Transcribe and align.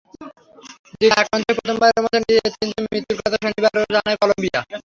জিকায় 0.99 1.21
আক্রান্ত 1.21 1.45
হয়ে 1.47 1.57
প্রথমবারের 1.59 2.01
মতো 2.03 2.17
তিনজনের 2.27 2.83
মৃত্যুর 2.85 3.19
কথা 3.21 3.37
শনিবার 3.43 3.71
জানায় 3.95 4.17
কলম্বিয়া। 4.21 4.59